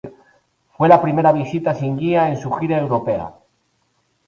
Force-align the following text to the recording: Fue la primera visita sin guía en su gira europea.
Fue 0.73 0.89
la 0.89 0.99
primera 0.99 1.31
visita 1.31 1.75
sin 1.75 1.95
guía 1.95 2.27
en 2.27 2.37
su 2.37 2.49
gira 2.53 2.79
europea. 2.79 3.35